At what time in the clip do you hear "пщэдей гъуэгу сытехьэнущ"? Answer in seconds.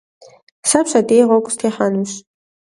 0.85-2.11